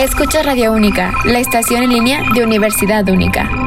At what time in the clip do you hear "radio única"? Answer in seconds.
0.42-1.12